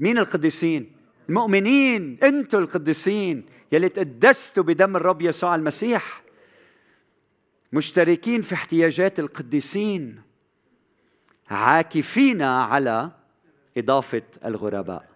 [0.00, 0.92] مين القديسين؟
[1.28, 6.22] المؤمنين أنتم القديسين يلي تقدستوا بدم الرب يسوع المسيح.
[7.72, 10.22] مشتركين في احتياجات القديسين.
[11.50, 13.10] عاكفين على
[13.76, 15.08] إضافة الغرباء.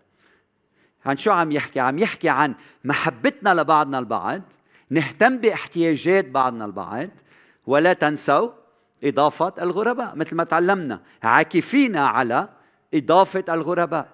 [1.06, 2.54] عن شو عم يحكي؟ عم يحكي عن
[2.84, 4.42] محبتنا لبعضنا البعض
[4.90, 7.08] نهتم بإحتياجات بعضنا البعض
[7.66, 8.61] ولا تنسوا
[9.04, 11.00] إضافة الغرباء مثل ما تعلمنا.
[11.22, 12.48] عاكفين على
[12.94, 14.08] إضافة الغرباء.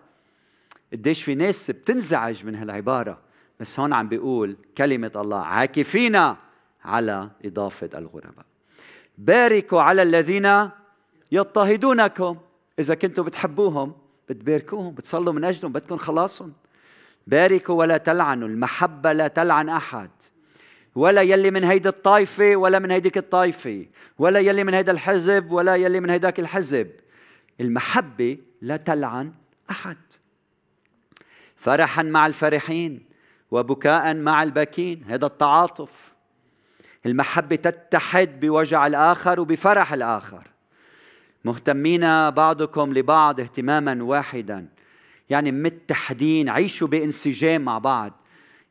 [0.92, 3.18] قديش في ناس بتنزعج من هالعبارة
[3.60, 5.40] بس هون عم بيقول كلمة الله.
[5.40, 6.34] عاكفين
[6.84, 8.44] على إضافة الغرباء.
[9.18, 10.70] باركوا على الذين
[11.32, 12.36] يضطهدونكم.
[12.78, 13.92] إذا كنتم بتحبوهم
[14.28, 16.52] بتباركوهم بتصلوا من أجلهم بدكم خلاصهم.
[17.26, 20.10] باركوا ولا تلعنوا المحبة لا تلعن أحد.
[20.94, 23.86] ولا يلي من هيدي الطائفة ولا من هيديك الطائفة
[24.18, 26.90] ولا يلي من هيدا الحزب ولا يلي من هيداك الحزب.
[27.60, 29.32] المحبة لا تلعن
[29.70, 29.96] أحد.
[31.56, 33.04] فرحا مع الفرحين
[33.50, 36.12] وبكاء مع الباكين هذا التعاطف.
[37.06, 40.46] المحبة تتحد بوجع الآخر وبفرح الآخر.
[41.44, 44.68] مهتمين بعضكم لبعض اهتماما واحدا.
[45.30, 48.12] يعني متحدين عيشوا بانسجام مع بعض.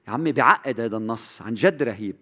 [0.07, 2.15] يا عمي بعقد هذا النص عن جد رهيب.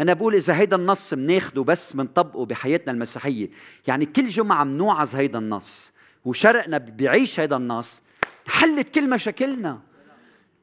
[0.00, 3.50] أنا بقول إذا هيدا النص بناخده بس بنطبقه بحياتنا المسيحية
[3.86, 5.92] يعني كل جمعة بنوعظ هيدا النص
[6.24, 8.02] وشرقنا بيعيش هيدا النص
[8.46, 9.80] حلت كل مشاكلنا.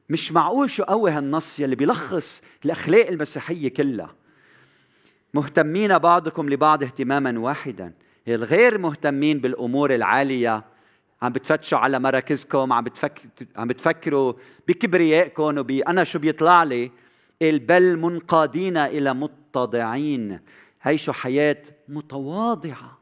[0.08, 4.14] مش معقول شو قوي هالنص يلي بيلخص الأخلاق المسيحية كلها.
[5.34, 7.92] مهتمين بعضكم لبعض اهتماما واحدا.
[8.28, 10.64] الغير مهتمين بالأمور العالية
[11.22, 13.24] عم بتفتشوا على مراكزكم عم بتفكر
[13.56, 14.32] عم بتفكروا
[14.68, 16.90] بكبريائكم وبي أنا شو بيطلع لي؟
[17.40, 20.40] بل منقادين إلى متضعين.
[20.84, 22.98] عيشوا حياة متواضعة.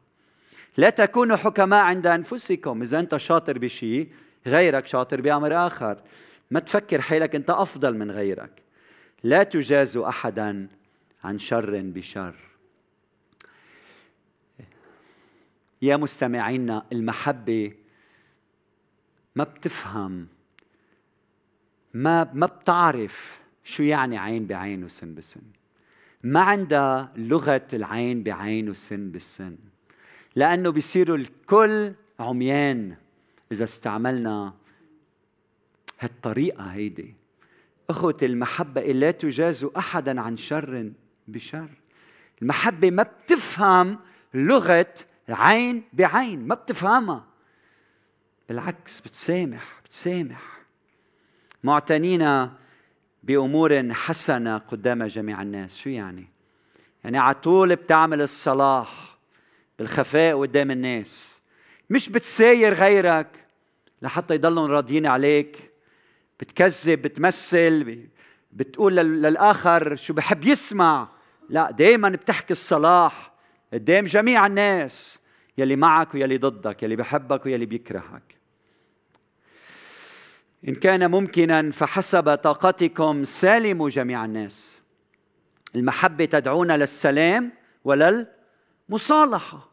[0.77, 2.81] لا تكونوا حكماء عند أنفسكم.
[2.81, 4.09] إذا أنت شاطر بشيء
[4.47, 6.01] غيرك شاطر بأمر آخر.
[6.51, 8.61] ما تفكر حالك أنت أفضل من غيرك.
[9.23, 10.67] لا تجازوا احدا
[11.23, 12.35] عن شر بشر.
[15.81, 17.71] يا مستمعينا المحبة
[19.35, 20.27] ما بتفهم
[21.93, 25.41] ما ما بتعرف شو يعني عين بعين وسن بسن.
[26.23, 29.57] ما عندها لغة العين بعين وسن بالسن
[30.35, 32.95] لأنه بيصيروا الكل عميان
[33.51, 34.53] إذا استعملنا
[35.99, 37.15] هالطريقة هيدي.
[37.89, 40.91] أخوة المحبة لا تجازوا أحدا عن شر
[41.27, 41.69] بشر.
[42.41, 43.99] المحبة ما بتفهم
[44.33, 44.93] لغة
[45.29, 47.30] عين بعين ما بتفهمها.
[48.51, 50.41] بالعكس بتسامح بتسامح.
[51.63, 52.49] معتنين
[53.23, 55.77] بأمور حسنة قدام جميع الناس.
[55.77, 56.27] شو يعني؟
[57.03, 59.17] يعني على طول بتعمل الصلاح
[59.79, 61.39] بالخفاء قدام الناس.
[61.89, 63.27] مش بتساير غيرك
[64.01, 65.71] لحتى يضلوا راضيين عليك.
[66.39, 68.07] بتكذب بتمثل
[68.51, 71.07] بتقول للآخر شو بحب يسمع.
[71.49, 73.33] لا دايما بتحكي الصلاح
[73.73, 75.19] قدام جميع الناس.
[75.57, 78.40] يلي معك ويلي ضدك يلي بحبك ويلي بيكرهك.
[80.67, 84.79] إن كان ممكنا فحسب طاقتكم سالموا جميع الناس.
[85.75, 87.51] المحبة تدعونا للسلام
[87.83, 89.71] وللمصالحة.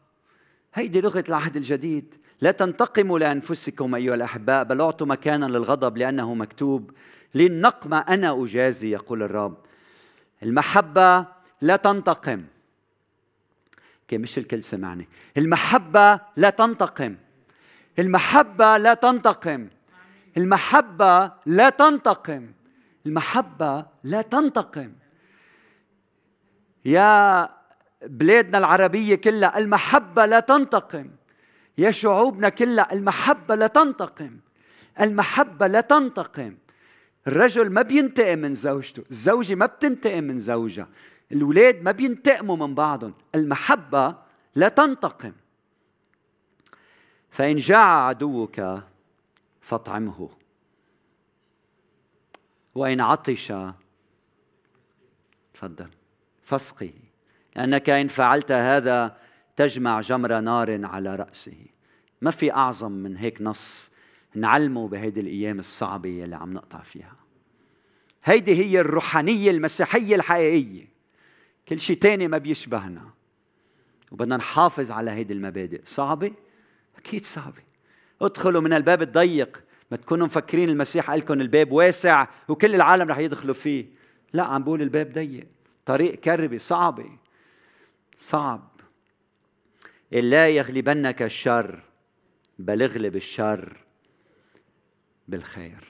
[0.73, 2.15] هيدي لغة العهد الجديد.
[2.41, 4.63] لا تنتقموا لأنفسكم أيها الأحباء.
[4.63, 6.91] بل اعطوا مكانا للغضب لأنه مكتوب.
[7.35, 9.57] للنقمة أنا أجازي يقول الرب.
[10.43, 11.25] المحبة
[11.61, 12.43] لا تنتقم.
[14.01, 15.07] أوكي مش الكل سمعني.
[15.37, 17.15] المحبة لا تنتقم.
[17.99, 19.67] المحبة لا تنتقم.
[20.37, 22.51] المحبة لا تنتقم.
[23.05, 24.93] المحبة لا تنتقم.
[26.85, 27.49] يا
[28.01, 31.09] بلادنا العربية كلها المحبة لا تنتقم.
[31.77, 34.39] يا شعوبنا كلها المحبة لا تنتقم.
[35.01, 36.57] المحبة لا تنتقم.
[37.27, 40.87] الرجل ما بينتقم من زوجته الزوجة ما بتنتقم من زوجها.
[41.31, 43.13] الولاد ما بينتقموا من بعضهم.
[43.35, 44.15] المحبة
[44.55, 45.33] لا تنتقم.
[47.29, 48.61] فإن جاع عدوك
[49.69, 50.29] فاطعمه.
[52.75, 53.53] وإن عطش
[55.53, 55.89] تفضل.
[56.43, 56.93] فاسقه
[57.55, 59.17] لأنك إن فعلت هذا
[59.55, 61.65] تجمع جمر نار على رأسه.
[62.21, 63.89] ما في أعظم من هيك نص
[64.35, 67.15] نعلمه بهيدي الأيام الصعبة اللي عم نقطع فيها.
[68.23, 70.87] هيدي هي الروحانية المسيحية الحقيقية.
[71.67, 73.09] كل شيء تاني ما بيشبهنا.
[74.11, 75.81] وبدنا نحافظ على هيدي المبادئ.
[75.85, 76.31] صعبة؟
[76.97, 77.68] أكيد صعبة.
[78.21, 79.63] ادخلوا من الباب الضيق.
[79.91, 83.85] ما تكونوا مفكرين المسيح قال لكم الباب واسع وكل العالم رح يدخلوا فيه.
[84.33, 85.47] لا عم بقول الباب ضيق.
[85.85, 87.09] طريق كربة صعبة.
[88.15, 88.69] صعب.
[90.11, 91.83] لا يغلبنك الشر
[92.59, 93.77] بل اغلب الشر
[95.27, 95.87] بالخير.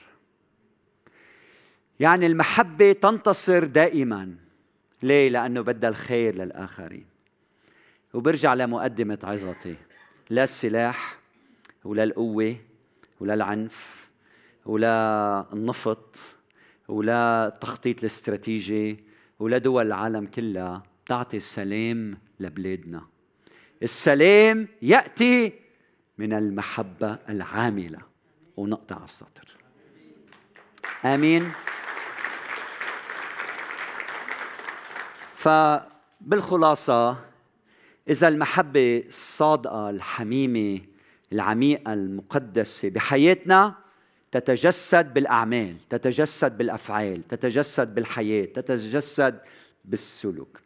[2.00, 4.34] يعني المحبة تنتصر دائما.
[5.02, 7.06] ليه؟ لأنه بدها الخير للآخرين.
[8.14, 9.76] وبرجع لمقدمة عظتي.
[10.30, 11.19] لا السلاح
[11.84, 12.56] ولا القوة
[13.20, 14.10] ولا العنف
[14.66, 16.16] ولا النفط
[16.88, 19.04] ولا التخطيط الاستراتيجي
[19.38, 23.06] ولا دول العالم كلها تعطي السلام لبلادنا.
[23.82, 25.52] السلام يأتي
[26.18, 27.98] من المحبة العاملة
[28.56, 29.56] ونقطع السطر.
[31.04, 31.52] آمين.
[35.36, 37.16] فبالخلاصة
[38.08, 40.80] إذا المحبة الصادقة الحميمة
[41.32, 43.74] العميقه المقدسه بحياتنا
[44.32, 49.40] تتجسد بالأعمال تتجسد بالأفعال تتجسد بالحياة تتجسد
[49.84, 50.60] بالسلوك.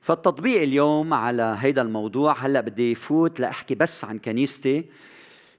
[0.00, 4.84] فالتطبيق اليوم على هيدا الموضوع هلأ بدي فوت لأحكي بس عن كنيستي.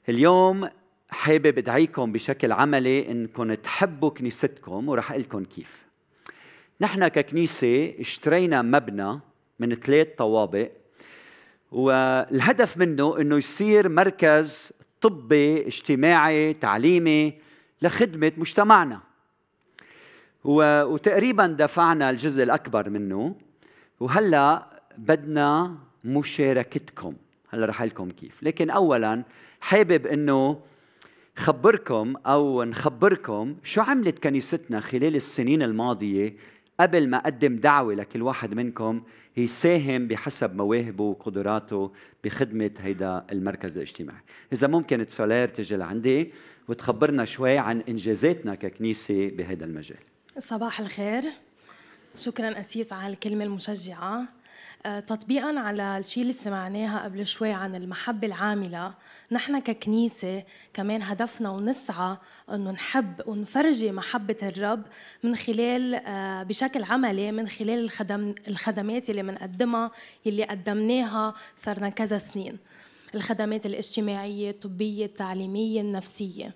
[0.09, 0.69] اليوم
[1.09, 5.85] حابب أدعيكم بشكل عملي انكم تحبوا كنيستكم وراح أقول لكم كيف.
[6.81, 9.19] نحن ككنيسة اشترينا مبنى
[9.59, 10.71] من ثلاث طوابق.
[11.71, 17.33] والهدف منه إنه يصير مركز طبي اجتماعي تعليمي
[17.81, 18.99] لخدمة مجتمعنا.
[20.43, 23.35] وتقريبا دفعنا الجزء الأكبر منه.
[23.99, 27.13] وهلأ بدنا مشاركتكم.
[27.49, 28.43] هلأ رح لكم كيف.
[28.43, 29.23] لكن اولا
[29.61, 30.59] حابب إنه
[31.35, 36.35] خبركم أو نخبركم شو عملت كنيستنا خلال السنين الماضية
[36.79, 39.03] قبل ما أقدم دعوة لكل واحد منكم
[39.37, 41.91] يساهم بحسب مواهبه وقدراته
[42.23, 44.21] بخدمة هيدا المركز الاجتماعي.
[44.53, 46.33] إذا ممكن تسولير تجي لعندي
[46.67, 49.99] وتخبرنا شوي عن إنجازاتنا ككنيسة بهذا المجال.
[50.39, 51.23] صباح الخير.
[52.15, 54.23] شكرا أسيس على الكلمة المشجعة.
[55.07, 58.93] تطبيقا على الشيء اللي سمعناها قبل شوي عن المحبة العاملة.
[59.31, 62.17] نحن ككنيسة كمان هدفنا ونسعى
[62.53, 64.81] أنه نحب ونفرجي محبة الرب
[65.23, 69.91] من خلال آه، بشكل عملي من خلال الخدم الخدمات اللي بنقدمها
[70.27, 72.57] اللي قدمناها صرنا كذا سنين.
[73.15, 76.53] الخدمات الاجتماعية الطبية التعليمية النفسية.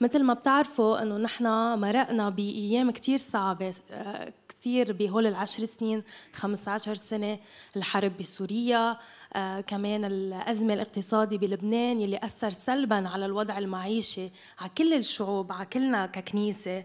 [0.00, 1.44] مثل ما بتعرفوا إنه نحن
[1.78, 4.32] مرقنا بأيام كثير صعبة آه،
[4.64, 7.38] كثير بهول العشر سنين 15 سنة
[7.76, 8.96] الحرب بسوريا
[9.34, 15.66] آه كمان الأزمة الاقتصادي بلبنان يلي أثر سلبا على الوضع المعيشي على كل الشعوب على
[15.66, 16.84] كلنا ككنيسة.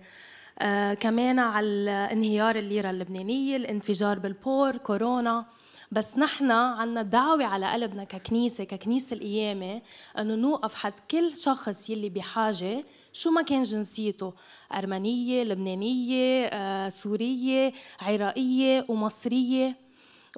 [0.60, 5.46] آه كمان على انهيار الليرة اللبنانية الانفجار بالبور كورونا.
[5.92, 9.82] بس نحن عنا دعوة على قلبنا ككنيسة ككنيسة القيامة
[10.20, 14.34] أنه نوقف حد كل شخص يلي بحاجة شو ما كان جنسيته
[14.74, 19.90] أرمنية لبنانية آه، سورية عراقية ومصرية.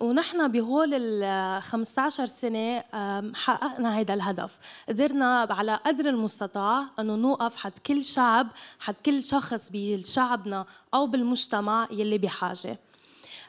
[0.01, 2.79] ونحن بهول ال 15 سنة
[3.35, 4.57] حققنا هذا الهدف.
[4.89, 8.47] قدرنا على قدر المستطاع أنه نوقف حد كل شعب
[8.79, 12.79] حد كل شخص بشعبنا أو بالمجتمع يلي بحاجة.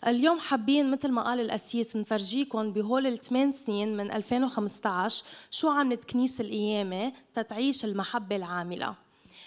[0.06, 6.44] اليوم حابين مثل ما قال الأسيس نفرجيكم بهول الثمان سنين من 2015 شو عملت كنيسة
[6.44, 8.94] القيامة تتعيش المحبة العاملة.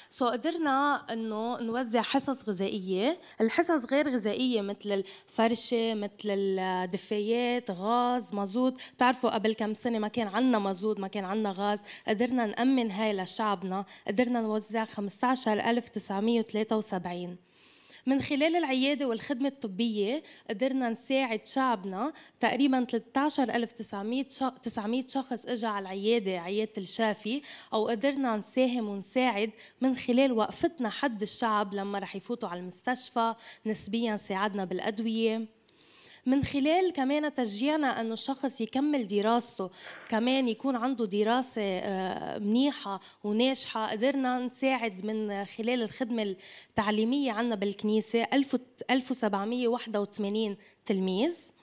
[0.10, 3.20] سو قدرنا إنه نوزع حصص غذائية.
[3.42, 8.74] الحصص غير غذائية مثل الفرشة مثل الدفايات غاز مازوت.
[8.96, 11.82] بتعرفوا قبل كم سنة ما كان عندنا مازوت ما كان عندنا غاز.
[12.08, 13.86] قدرنا نأمن هاي لشعبنا.
[14.08, 17.38] قدرنا نوزع 15973
[18.08, 22.14] من خلال العيادة والخدمة الطبية قدرنا نساعد شعبنا.
[22.40, 27.42] تقريبا 13900 شخص اجى على العيادة عيادة الشافي
[27.74, 33.36] أو قدرنا نساهم ونساعد من خلال وقفتنا حد الشعب لما رح يفوتوا على المستشفى.
[33.66, 35.55] نسبيا ساعدنا بالأدوية.
[36.26, 39.70] من خلال كمان تشجيعنا انه الشخص يكمل دراسته
[40.10, 46.36] كمان يكون عنده دراسة آه، منيحة وناجحة قدرنا نساعد من خلال الخدمة
[46.70, 51.55] التعليمية عنا بالكنيسة 1781 تلميذ.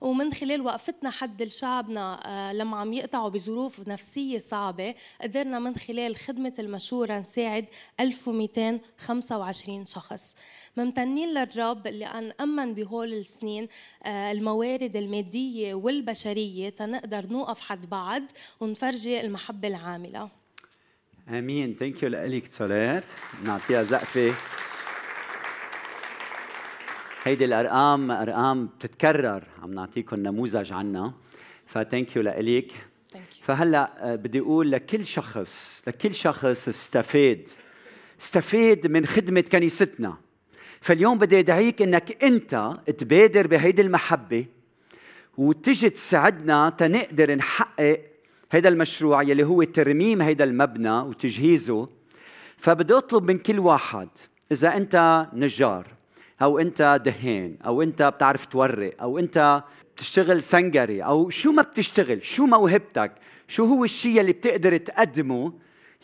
[0.00, 6.16] ومن خلال وقفتنا حد لشعبنا آه، لما عم يقطعوا بظروف نفسية صعبة قدرنا من خلال
[6.16, 7.66] خدمة المشورة نساعد
[8.00, 10.34] 1225 شخص.
[10.76, 13.68] ممتنين للرب لأن أمن بهول السنين
[14.04, 18.22] آه، الموارد المادية والبشرية تنقدر نوقف حد بعض
[18.60, 20.28] ونفرجي المحبة العاملة.
[21.28, 21.76] آمين.
[21.76, 23.02] thank you لك سولير
[23.44, 24.34] نعطيها زقفة.
[27.26, 29.44] هيدي الأرقام أرقام بتتكرر.
[29.62, 31.14] عم نعطيكم نموذج عنها
[31.66, 32.72] ف thank you لك
[33.42, 37.48] فهلأ آه، بدي أقول لكل شخص لكل شخص استفاد
[38.20, 40.16] استفاد من خدمة كنيستنا.
[40.80, 44.46] فاليوم بدي أدعيك إنك أنت تبادر بهيدي المحبة
[45.36, 48.00] وتجي تساعدنا تنقدر نحقق
[48.50, 51.88] هذا المشروع يلي هو ترميم هذا المبنى وتجهيزه.
[52.56, 54.08] فبدي أطلب من كل واحد
[54.52, 55.95] إذا أنت نجار
[56.42, 59.62] أو أنت دهان أو أنت بتعرف تورق أو أنت
[59.96, 63.12] بتشتغل سنجري أو شو ما بتشتغل شو موهبتك
[63.48, 65.52] شو هو الشيء اللي بتقدر تقدمه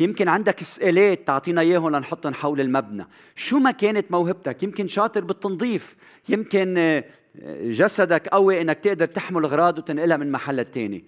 [0.00, 3.06] يمكن عندك سؤالات تعطينا إياهم لنحطهم حول المبنى.
[3.36, 5.96] شو ما كانت موهبتك؟ يمكن شاطر بالتنظيف
[6.28, 7.04] يمكن آه،
[7.62, 11.04] جسدك قوي إنك تقدر تحمل أغراض وتنقلها من محل الثاني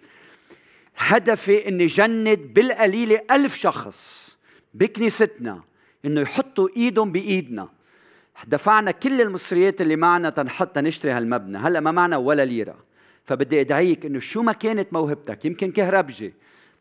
[0.97, 4.31] هدفي إني جند بالقليلة ألف شخص
[4.75, 5.63] بكنيستنا
[6.05, 7.69] إنه يحطوا إيدهم بإيدنا.
[8.47, 11.59] دفعنا كل المصريات اللي معنا تنحط تنشتري هالمبنى.
[11.59, 12.77] هلا ما معنا ولا ليرة.
[13.25, 16.35] فبدي أدعيك إنه شو ما كانت موهبتك يمكن كهربجي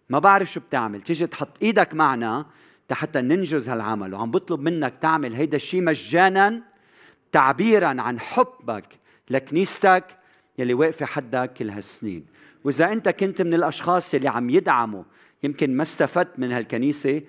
[0.09, 1.01] ما بعرف شو بتعمل.
[1.01, 2.45] تيجي تحط إيدك معنا
[2.91, 6.61] حتى ننجز هالعمل وعم بطلب منك تعمل هيدا الشيء مجانا
[7.31, 8.85] تعبيرا عن حبك
[9.29, 10.05] لكنيستك
[10.57, 12.25] يلي واقفة حدك كل هالسنين.
[12.63, 15.03] وإذا أنت كنت من الأشخاص اللي عم يدعموا
[15.43, 17.21] يمكن ما استفدت من هالكنيسة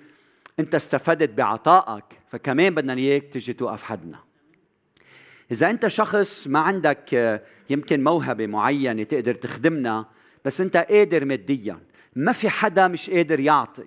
[0.59, 4.19] انت استفدت بعطائك فكمان بدنا إياك تجي توقف حدنا.
[5.51, 10.05] إذا انت شخص ما عندك يمكن موهبة معينة تقدر تخدمنا
[10.45, 11.79] بس انت قادر ماديا.
[12.15, 13.85] ما في حدا مش قادر يعطي.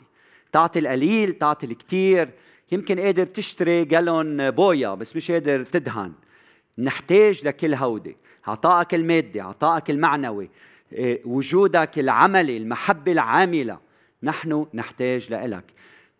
[0.52, 2.30] تعطي القليل تعطي الكثير
[2.72, 6.12] يمكن قادر تشتري جالون بويا بس مش قادر تدهن.
[6.78, 8.16] نحتاج لكل هودي.
[8.46, 10.50] عطائك المادي عطائك المعنوي
[10.92, 13.78] إيه، وجودك العملي المحبة العاملة.
[14.22, 15.64] نحن نحتاج لك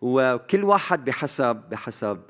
[0.01, 2.21] وكل واحد بحسب بحسب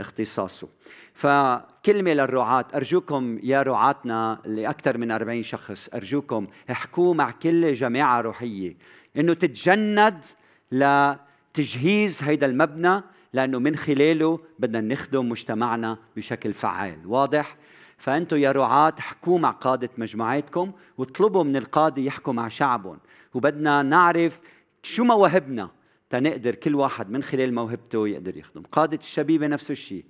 [0.00, 0.68] اختصاصه.
[1.14, 8.20] فكلمة للرعاة أرجوكم يا رعاتنا اللي أكثر من 40 شخص أرجوكم احكوا مع كل جماعة
[8.20, 8.76] روحية
[9.16, 10.24] إنه تتجند
[10.72, 16.98] لتجهيز هيدا المبنى لأنه من خلاله بدنا نخدم مجتمعنا بشكل فعال.
[17.06, 17.56] واضح؟
[17.98, 22.98] فأنتم يا رعاة احكوا مع قادة مجموعاتكم واطلبوا من القادة يحكوا مع شعبهم.
[23.34, 24.40] وبدنا نعرف
[24.82, 25.70] شو مواهبنا.
[26.14, 28.62] تنقدر كل واحد من خلال موهبته يقدر يخدم.
[28.62, 30.04] قادة الشبيبة نفس الشيء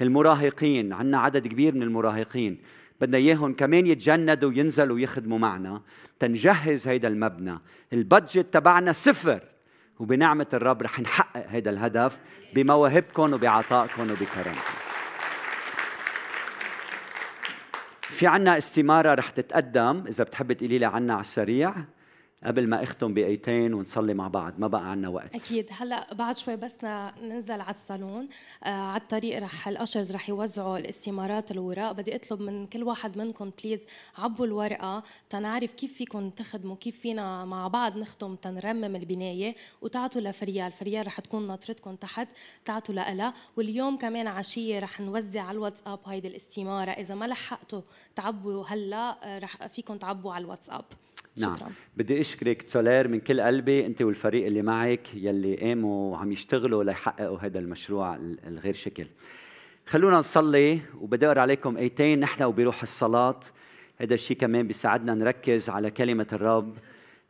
[0.00, 2.62] المراهقين عندنا عدد كبير من المراهقين.
[3.00, 5.82] بدنا إياهم كمان يتجندوا وينزلوا ويخدموا معنا.
[6.18, 7.58] تنجهز هيدا المبنى.
[7.92, 9.40] البادجت تبعنا صفر.
[9.98, 12.20] وبنعمة الرب رح نحقق هذا الهدف
[12.54, 14.60] بمواهبكم وبعطائكم وبكرمكم.
[18.00, 20.04] في عنا استمارة رح تتقدم.
[20.08, 21.74] إذا بتحب تقولي لي عنها على السريع.
[22.44, 25.34] قبل ما اختم بآيتين ونصلي مع بعض ما بقى عنا وقت.
[25.34, 25.70] أكيد.
[25.72, 26.76] هلأ بعد شوي بس
[27.22, 28.28] ننزل على الصالون.
[28.64, 31.92] آه على الطريق رح الأشرز رح يوزعوا الاستمارات الوراق.
[31.92, 33.86] بدي أطلب من كل واحد منكم بليز
[34.18, 39.54] عبوا الورقة تنعرف كيف فيكم تخدموا كيف فينا مع بعض نخدم تنرمم البناية.
[39.82, 42.28] وتعطوا لفريال فريال رح تكون ناطرتكم تحت
[42.64, 46.90] تعطوا لها واليوم كمان عشية رح نوزع على الواتساب هيدي الاستمارة.
[46.90, 47.80] إذا ما لحقتوا
[48.14, 50.84] تعبوا هلأ آه، رح فيكم تعبوا على الواتساب.
[51.40, 51.56] نعم.
[51.56, 51.72] شكرا.
[51.96, 57.38] بدي أشكرك تولير من كل قلبي أنت والفريق اللي معك يلي قاموا وعم يشتغلوا ليحققوا
[57.38, 58.16] هذا المشروع
[58.46, 59.06] الغير شكل.
[59.86, 63.40] خلونا نصلي وبدي أقرأ عليكم آيتين نحن وبروح الصلاة.
[63.96, 66.78] هذا الشيء كمان بيساعدنا نركز على كلمة الرب.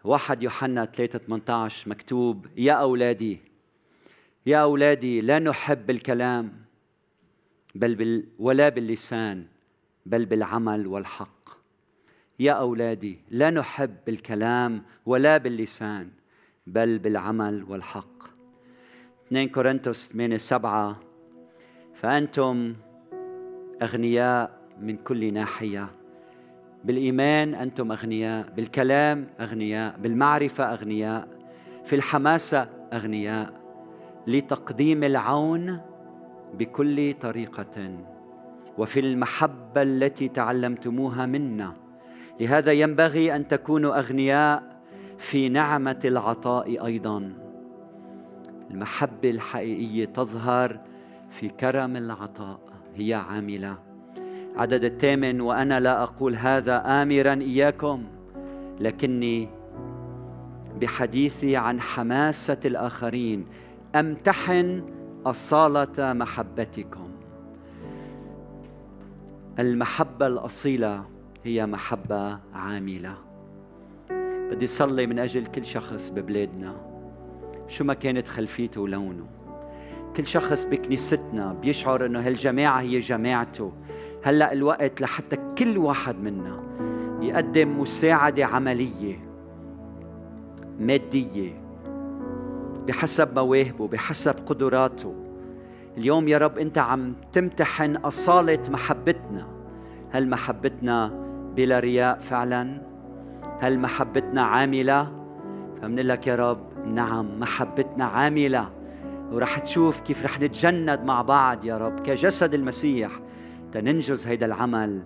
[0.04, 3.38] واحد يوحنا 3 18 مكتوب يا أولادي
[4.46, 6.52] يا أولادي لا نحب الكلام
[7.74, 9.46] بل بال ولا باللسان
[10.06, 11.41] بل بالعمل والحق.
[12.38, 16.08] يا أولادي لا نحب الكلام ولا باللسان
[16.66, 18.22] بل بالعمل والحق.
[19.26, 21.00] 2 كورنثوس 8 7
[21.94, 22.74] فأنتم
[23.82, 25.88] أغنياء من كل ناحية.
[26.84, 31.28] بالإيمان أنتم أغنياء بالكلام أغنياء بالمعرفة أغنياء
[31.84, 33.62] في الحماسة أغنياء.
[34.26, 35.80] لتقديم العون
[36.54, 37.98] بكل طريقة
[38.78, 41.81] وفي المحبة التي تعلمتموها منا.
[42.40, 44.62] لهذا ينبغي أن تكونوا أغنياء
[45.18, 47.32] في نعمة العطاء أيضا.
[48.70, 50.80] المحبة الحقيقية تظهر
[51.30, 52.60] في كرم العطاء
[52.96, 53.78] هي عاملة.
[54.56, 58.04] عدد الثامن وأنا لا أقول هذا امرا إياكم
[58.80, 59.48] لكني
[60.80, 63.46] بحديثي عن حماسة الآخرين
[63.94, 64.84] أمتحن
[65.26, 67.08] أصالة محبتكم.
[69.58, 71.11] المحبة الأصيلة
[71.44, 73.14] هي محبة عاملة.
[74.50, 76.76] بدي صلي من أجل كل شخص ببلادنا.
[77.68, 79.26] شو ما كانت خلفيته ولونه.
[80.16, 83.72] كل شخص بكنيستنا بيشعر إنه هالجماعة هي جماعته.
[84.24, 86.62] هلأ الوقت لحتى كل واحد منا
[87.20, 89.18] يقدم مساعدة عملية
[90.80, 91.62] مادية
[92.88, 95.14] بحسب مواهبه بحسب قدراته.
[95.98, 99.48] اليوم يا رب أنت عم تمتحن أصالة محبتنا.
[100.10, 101.21] هل محبتنا
[101.56, 102.82] بلا رياء فعلا.
[103.60, 105.12] هل محبتنا عاملة؟
[105.82, 108.68] فمنقول لك يا رب نعم محبتنا عاملة.
[109.32, 113.20] ورح تشوف كيف رح نتجند مع بعض يا رب كجسد المسيح.
[113.72, 115.02] تننجز هيدا العمل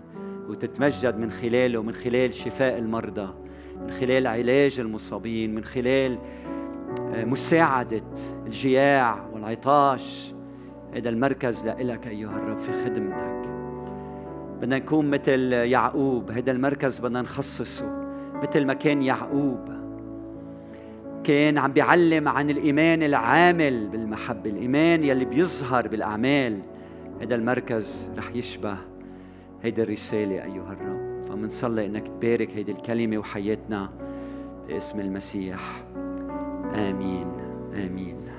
[0.49, 3.29] وتتمجد من خلاله من خلال شفاء المرضى
[3.81, 6.19] من خلال علاج المصابين من خلال
[7.15, 8.15] آه، مساعدة
[8.47, 10.35] الجياع والعطاش.
[10.95, 13.36] هذا المركز لإلك أيها الرب في خدمتك.
[14.57, 18.07] بدنا نكون مثل يعقوب هذا المركز بدنا نخصصه
[18.43, 19.77] مثل ما كان يعقوب.
[21.25, 26.59] كان عم بيعلم عن الإيمان العامل بالمحبة الإيمان يلي بيظهر بالأعمال.
[27.23, 28.77] هذا المركز رح يشبه
[29.63, 31.25] هيدي الرسالة أيها الرب.
[31.25, 33.91] فمنصلي إنك تبارك هيدي الكلمة وحياتنا
[34.69, 35.85] باسم المسيح.
[36.75, 37.27] آمين.
[37.75, 38.36] آمين.